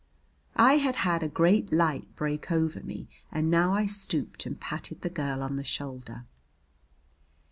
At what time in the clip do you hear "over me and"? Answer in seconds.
2.51-3.51